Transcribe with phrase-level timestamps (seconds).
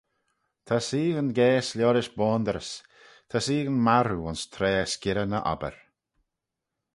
[0.65, 2.71] Ta seaghyn gaase liorish boandyrys,
[3.29, 5.75] ta seaghyn marroo ayns traa s'girrey na obbyr.